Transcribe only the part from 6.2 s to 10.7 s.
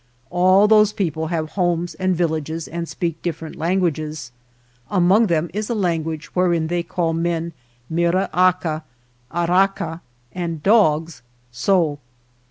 wherein they call men mira aca, arraca, and